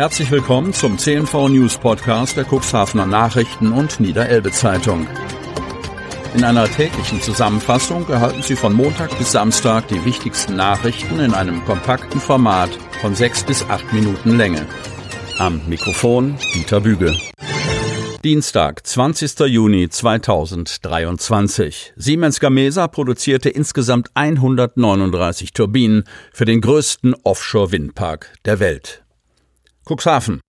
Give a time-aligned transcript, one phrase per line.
[0.00, 5.06] Herzlich willkommen zum CNV News Podcast der Cuxhavener Nachrichten und Niederelbe Zeitung.
[6.34, 11.62] In einer täglichen Zusammenfassung erhalten Sie von Montag bis Samstag die wichtigsten Nachrichten in einem
[11.66, 12.70] kompakten Format
[13.02, 14.64] von sechs bis acht Minuten Länge.
[15.36, 17.14] Am Mikrofon Dieter Büge.
[18.24, 19.40] Dienstag, 20.
[19.40, 21.92] Juni 2023.
[21.96, 29.02] Siemens Gamesa produzierte insgesamt 139 Turbinen für den größten Offshore-Windpark der Welt.
[29.86, 30.40] Cuxhaven.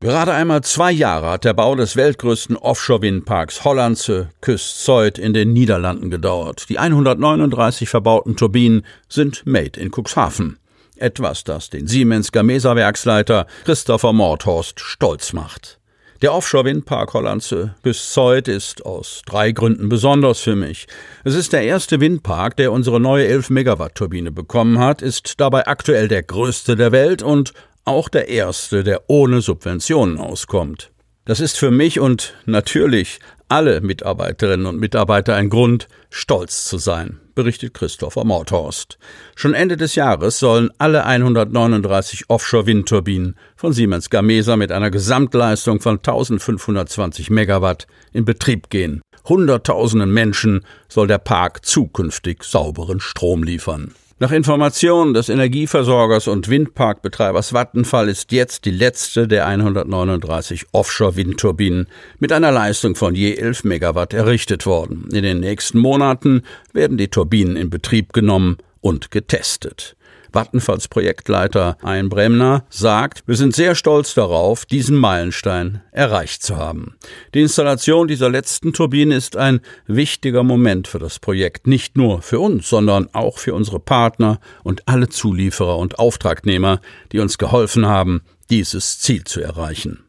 [0.00, 4.86] Gerade einmal zwei Jahre hat der Bau des weltgrößten Offshore-Windparks Hollandse Kust
[5.18, 6.66] in den Niederlanden gedauert.
[6.68, 10.58] Die 139 verbauten Turbinen sind made in Cuxhaven.
[10.96, 15.80] Etwas, das den Siemens Gamesa-Werksleiter Christopher Mordhorst stolz macht.
[16.22, 20.86] Der Offshore-Windpark Hollandse Kust ist aus drei Gründen besonders für mich.
[21.24, 26.22] Es ist der erste Windpark, der unsere neue 11-Megawatt-Turbine bekommen hat, ist dabei aktuell der
[26.22, 27.52] größte der Welt und
[27.84, 30.90] auch der erste, der ohne Subventionen auskommt.
[31.26, 37.20] Das ist für mich und natürlich alle Mitarbeiterinnen und Mitarbeiter ein Grund, stolz zu sein,
[37.34, 38.98] berichtet Christopher Mordhorst.
[39.34, 45.96] Schon Ende des Jahres sollen alle 139 Offshore-Windturbinen von Siemens Gamesa mit einer Gesamtleistung von
[45.96, 49.00] 1520 Megawatt in Betrieb gehen.
[49.26, 53.94] Hunderttausenden Menschen soll der Park zukünftig sauberen Strom liefern.
[54.20, 61.88] Nach Informationen des Energieversorgers und Windparkbetreibers Vattenfall ist jetzt die letzte der 139 Offshore-Windturbinen
[62.20, 65.08] mit einer Leistung von je 11 Megawatt errichtet worden.
[65.10, 69.96] In den nächsten Monaten werden die Turbinen in Betrieb genommen und getestet.
[70.34, 76.96] Vattenfalls Projektleiter Ein Bremner sagt, wir sind sehr stolz darauf, diesen Meilenstein erreicht zu haben.
[77.34, 82.40] Die Installation dieser letzten Turbine ist ein wichtiger Moment für das Projekt, nicht nur für
[82.40, 86.80] uns, sondern auch für unsere Partner und alle Zulieferer und Auftragnehmer,
[87.12, 90.00] die uns geholfen haben, dieses Ziel zu erreichen.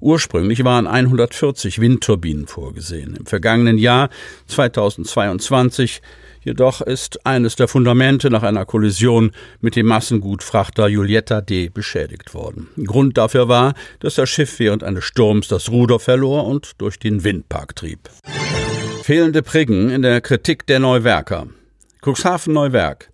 [0.00, 3.14] Ursprünglich waren 140 Windturbinen vorgesehen.
[3.16, 4.08] Im vergangenen Jahr
[4.46, 6.00] 2022
[6.44, 11.70] Jedoch ist eines der Fundamente nach einer Kollision mit dem Massengutfrachter Julietta D.
[11.70, 12.68] beschädigt worden.
[12.84, 17.24] Grund dafür war, dass das Schiff während eines Sturms das Ruder verlor und durch den
[17.24, 18.10] Windpark trieb.
[19.02, 21.46] Fehlende Priggen in der Kritik der Neuwerker.
[22.02, 23.10] Cuxhaven Neuwerk.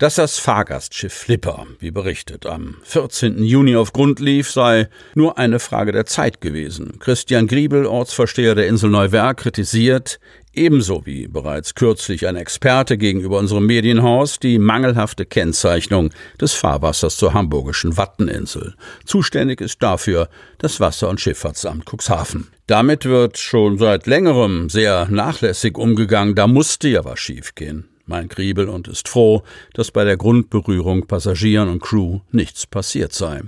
[0.00, 3.44] Dass das Fahrgastschiff Flipper, wie berichtet, am 14.
[3.44, 6.98] Juni auf Grund lief, sei nur eine Frage der Zeit gewesen.
[7.00, 10.18] Christian Griebel, Ortsversteher der Insel Neuwerk, kritisiert,
[10.54, 17.34] Ebenso wie bereits kürzlich ein Experte gegenüber unserem Medienhaus die mangelhafte Kennzeichnung des Fahrwassers zur
[17.34, 18.74] hamburgischen Watteninsel.
[19.04, 22.48] Zuständig ist dafür das Wasser- und Schifffahrtsamt Cuxhaven.
[22.66, 27.90] Damit wird schon seit längerem sehr nachlässig umgegangen, da musste ja was schiefgehen.
[28.10, 33.42] Mein Griebel und ist froh, dass bei der Grundberührung Passagieren und Crew nichts passiert sei.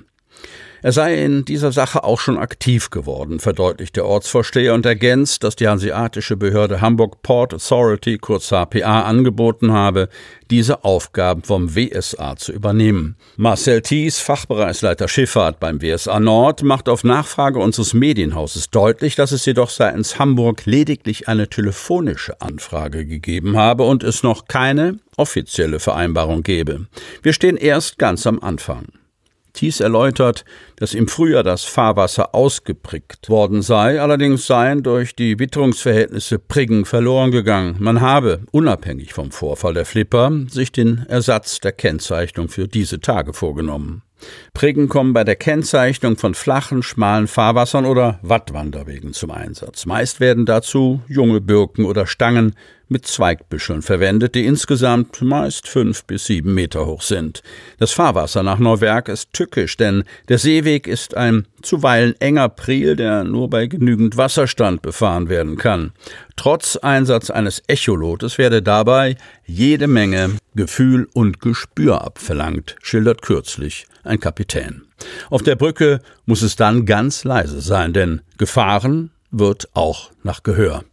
[0.84, 5.54] Er sei in dieser Sache auch schon aktiv geworden, verdeutlicht der Ortsvorsteher und ergänzt, dass
[5.54, 10.08] die hanseatische Behörde Hamburg Port Authority, kurz HPA, angeboten habe,
[10.50, 13.14] diese Aufgaben vom WSA zu übernehmen.
[13.36, 19.46] Marcel Thies, Fachbereichsleiter Schifffahrt beim WSA Nord, macht auf Nachfrage unseres Medienhauses deutlich, dass es
[19.46, 26.42] jedoch seitens Hamburg lediglich eine telefonische Anfrage gegeben habe und es noch keine offizielle Vereinbarung
[26.42, 26.86] gebe.
[27.22, 28.86] Wir stehen erst ganz am Anfang.
[29.52, 30.44] Thies erläutert,
[30.76, 37.30] dass im Frühjahr das Fahrwasser ausgeprickt worden sei, allerdings seien durch die Witterungsverhältnisse Priggen verloren
[37.30, 37.76] gegangen.
[37.78, 43.32] Man habe, unabhängig vom Vorfall der Flipper, sich den Ersatz der Kennzeichnung für diese Tage
[43.32, 44.02] vorgenommen.
[44.54, 49.86] Prägen kommen bei der Kennzeichnung von flachen, schmalen Fahrwassern oder Wattwanderwegen zum Einsatz.
[49.86, 52.54] Meist werden dazu junge Birken oder Stangen
[52.92, 57.42] mit Zweigbüscheln verwendet, die insgesamt meist fünf bis sieben Meter hoch sind.
[57.78, 63.24] Das Fahrwasser nach Neuwerk ist tückisch, denn der Seeweg ist ein zuweilen enger Priel, der
[63.24, 65.92] nur bei genügend Wasserstand befahren werden kann.
[66.36, 69.16] Trotz Einsatz eines Echolotes werde dabei
[69.46, 74.82] jede Menge Gefühl und Gespür abverlangt, schildert kürzlich ein Kapitän.
[75.30, 80.84] Auf der Brücke muss es dann ganz leise sein, denn gefahren wird auch nach Gehör.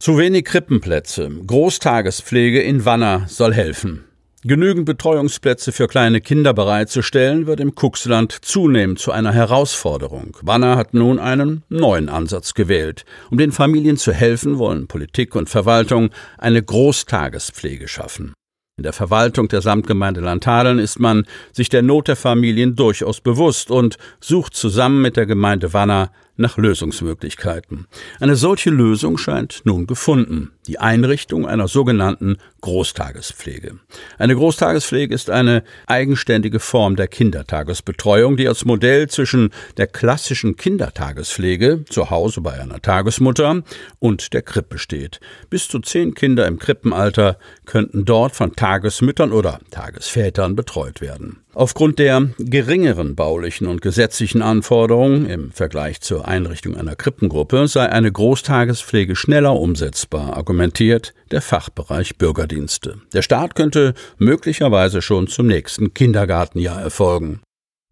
[0.00, 1.30] Zu wenig Krippenplätze.
[1.46, 4.04] Großtagespflege in Wanner soll helfen.
[4.46, 10.36] Genügend Betreuungsplätze für kleine Kinder bereitzustellen, wird im Kuxland zunehmend zu einer Herausforderung.
[10.42, 13.06] Wanner hat nun einen neuen Ansatz gewählt.
[13.30, 18.34] Um den Familien zu helfen, wollen Politik und Verwaltung eine Großtagespflege schaffen.
[18.76, 23.70] In der Verwaltung der Samtgemeinde Landhadeln ist man sich der Not der Familien durchaus bewusst
[23.70, 27.86] und sucht zusammen mit der Gemeinde Wanner nach Lösungsmöglichkeiten.
[28.20, 30.50] Eine solche Lösung scheint nun gefunden.
[30.66, 33.78] Die Einrichtung einer sogenannten Großtagespflege.
[34.18, 41.84] Eine Großtagespflege ist eine eigenständige Form der Kindertagesbetreuung, die als Modell zwischen der klassischen Kindertagespflege
[41.88, 43.62] zu Hause bei einer Tagesmutter
[43.98, 45.20] und der Krippe steht.
[45.50, 51.43] Bis zu zehn Kinder im Krippenalter könnten dort von Tagesmüttern oder Tagesvätern betreut werden.
[51.54, 58.10] Aufgrund der geringeren baulichen und gesetzlichen Anforderungen im Vergleich zur Einrichtung einer Krippengruppe sei eine
[58.10, 63.00] Großtagespflege schneller umsetzbar, argumentiert der Fachbereich Bürgerdienste.
[63.12, 67.40] Der Start könnte möglicherweise schon zum nächsten Kindergartenjahr erfolgen.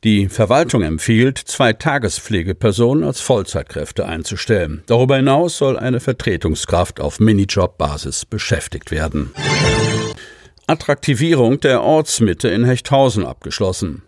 [0.04, 4.82] Die Verwaltung empfiehlt, zwei Tagespflegepersonen als Vollzeitkräfte einzustellen.
[4.86, 9.30] Darüber hinaus soll eine Vertretungskraft auf Minijob-Basis beschäftigt werden.
[10.66, 14.02] Attraktivierung der Ortsmitte in Hechthausen abgeschlossen.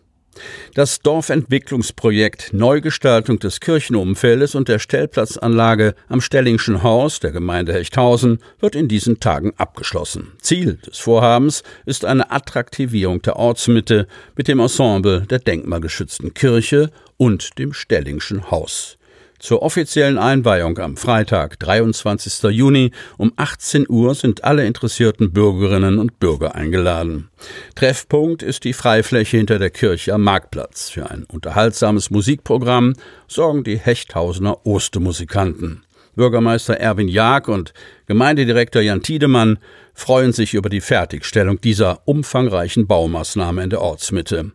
[0.74, 8.74] Das Dorfentwicklungsprojekt Neugestaltung des Kirchenumfeldes und der Stellplatzanlage am Stellingschen Haus der Gemeinde Hechthausen wird
[8.74, 10.32] in diesen Tagen abgeschlossen.
[10.40, 17.58] Ziel des Vorhabens ist eine Attraktivierung der Ortsmitte mit dem Ensemble der denkmalgeschützten Kirche und
[17.58, 18.98] dem Stellingschen Haus.
[19.44, 22.44] Zur offiziellen Einweihung am Freitag, 23.
[22.44, 27.28] Juni um 18 Uhr sind alle interessierten Bürgerinnen und Bürger eingeladen.
[27.74, 30.88] Treffpunkt ist die Freifläche hinter der Kirche am Marktplatz.
[30.88, 32.94] Für ein unterhaltsames Musikprogramm
[33.28, 35.84] sorgen die Hechthausener Ostermusikanten.
[36.16, 37.74] Bürgermeister Erwin Jag und
[38.06, 39.58] Gemeindedirektor Jan Tiedemann
[39.92, 44.52] freuen sich über die Fertigstellung dieser umfangreichen Baumaßnahme in der Ortsmitte.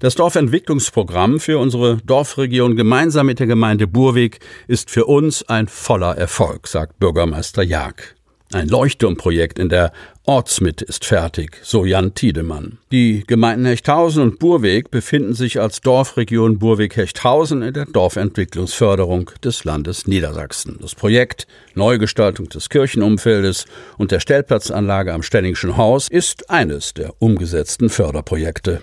[0.00, 6.16] Das Dorfentwicklungsprogramm für unsere Dorfregion gemeinsam mit der Gemeinde Burweg ist für uns ein voller
[6.16, 8.14] Erfolg, sagt Bürgermeister Jag.
[8.52, 9.92] Ein Leuchtturmprojekt in der
[10.24, 12.78] Ortsmitte ist fertig, so Jan Tiedemann.
[12.92, 20.06] Die Gemeinden Hechthausen und Burweg befinden sich als Dorfregion Burweg-Hechthausen in der Dorfentwicklungsförderung des Landes
[20.06, 20.78] Niedersachsen.
[20.82, 23.64] Das Projekt Neugestaltung des Kirchenumfeldes
[23.96, 28.82] und der Stellplatzanlage am Stellingschen Haus ist eines der umgesetzten Förderprojekte.